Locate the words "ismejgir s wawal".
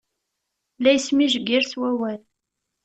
0.99-2.19